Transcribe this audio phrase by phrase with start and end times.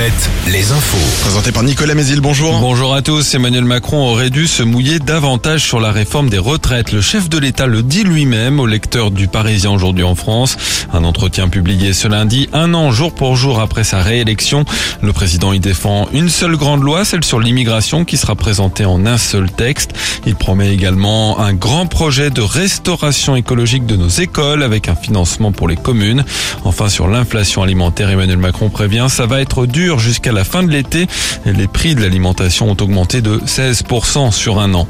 [0.00, 1.20] Alouette, les infos.
[1.20, 2.58] Présenté par Nicolas Mézil, bonjour.
[2.58, 3.34] Bonjour à tous.
[3.34, 6.92] Emmanuel Macron aurait dû se mouiller davantage sur la réforme des retraites.
[6.92, 10.56] Le chef de l'État le dit lui-même au lecteur du Parisien aujourd'hui en France.
[10.94, 14.64] Un entretien publié ce lundi, un an jour pour jour après sa réélection.
[15.02, 19.04] Le président y défend une seule grande loi, celle sur l'immigration, qui sera présentée en
[19.04, 19.90] un seul texte.
[20.24, 25.52] Il promet également un grand projet de restauration écologique de nos écoles avec un financement
[25.52, 26.24] pour les communes.
[26.64, 30.70] Enfin, sur l'inflation alimentaire, Emmanuel Macron prévient, ça va être dur jusqu'à la fin de
[30.70, 31.06] l'été.
[31.44, 34.86] Les prix de l'alimentation ont augmenté de 16% sur un an.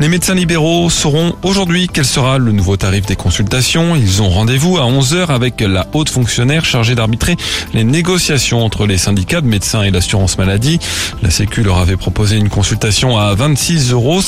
[0.00, 3.96] Les médecins libéraux sauront aujourd'hui quel sera le nouveau tarif des consultations.
[3.96, 7.36] Ils ont rendez-vous à 11h avec la haute fonctionnaire chargée d'arbitrer
[7.74, 10.78] les négociations entre les syndicats de médecins et l'assurance maladie.
[11.22, 14.22] La Sécu leur avait proposé une consultation à 26,50 euros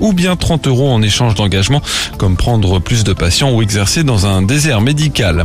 [0.00, 1.82] ou bien 30 euros en échange d'engagement,
[2.18, 5.44] comme prendre plus de patients ou exercer dans un désert médical.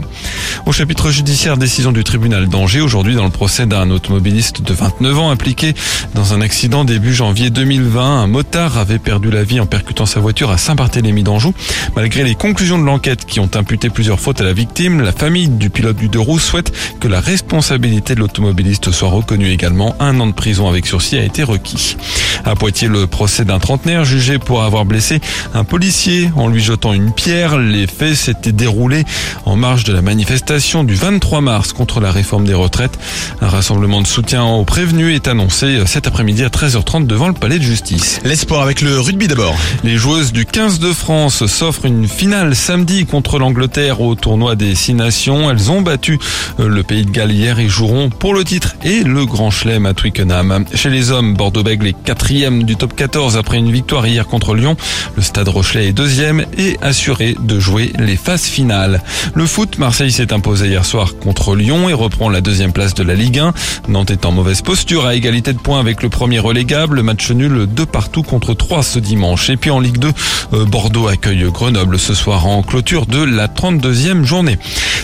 [0.66, 5.18] Au chapitre judiciaire, décision du tribunal d'Angers aujourd'hui dans le procès d'un automobiliste de 29
[5.18, 5.74] ans impliqué
[6.14, 8.22] dans un accident début janvier 2020.
[8.22, 11.56] Un motard avait perdu la vie en percutant sa voiture à Saint-Barthélemy d'Anjou.
[11.96, 15.48] Malgré les conclusions de l'enquête qui ont imputé plusieurs fautes à la victime, la famille
[15.48, 19.96] du pilote du deux roues souhaite que la responsabilité de l'automobiliste soit reconnue également.
[20.00, 21.98] Un an de prison avec sursis a été requis.
[22.44, 25.20] À Poitiers, le procès d'un trentenaire jugé pour avoir blessé
[25.56, 27.58] un policier en lui jetant une pierre.
[27.58, 29.04] Les faits s'étaient déroulés
[29.46, 33.00] en marge de la manifestation du 23 mars contre la réforme des retraites.
[33.42, 37.60] Un rassemblement de soutien aux prévenus est annoncé cet après-midi à 13h30 devant le palais
[37.60, 38.20] de justice.
[38.24, 39.56] L'espoir avec le rugby d'abord.
[39.84, 44.76] Les joueuses du 15 de France s'offrent une finale samedi contre l'Angleterre au tournoi des
[44.76, 45.50] Six Nations.
[45.50, 46.20] Elles ont battu
[46.58, 49.94] le pays de Galles hier et joueront pour le titre et le Grand Chelem à
[49.94, 50.66] Twickenham.
[50.74, 54.76] Chez les hommes, Bordeaux-Bègles est quatrième du top 14 après une victoire hier contre Lyon.
[55.16, 59.02] Le Stade Rochelet est deuxième et assuré de jouer les phases finales.
[59.34, 63.04] Le foot, Marseille s'est imposé hier soir contre Lyon et reprend la deuxième place de
[63.04, 63.54] la Ligue 1.
[63.88, 67.04] Nantes est en mauvaise posture à égalité de points avec le premier relégable.
[67.04, 69.50] Match nul de partout contre 3 ce dimanche.
[69.50, 70.12] Et puis en Ligue 2,
[70.54, 74.58] euh, Bordeaux accueille Grenoble ce soir en clôture de la 32e journée.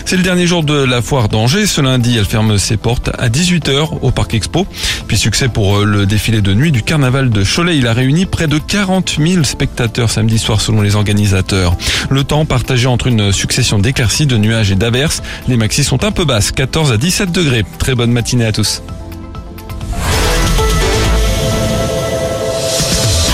[0.04, 1.66] C'est le dernier jour de la foire d'Angers.
[1.66, 4.66] Ce lundi, elle ferme ses portes à 18h au Parc Expo.
[5.06, 7.76] Puis succès pour euh, le défilé de nuit du carnaval de Cholet.
[7.76, 11.76] Il a réuni près de 40 000 spectateurs samedi soir selon les organisateurs.
[12.10, 15.22] Le temps partagé entre une succession d'éclaircies, de nuages et d'averses.
[15.46, 17.64] Les maxis sont un peu basses, 14 à 17 degrés.
[17.78, 18.71] Très bonne matinée à tous.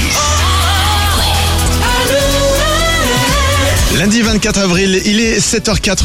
[3.98, 6.04] Lundi 24 avril, il est 7h04.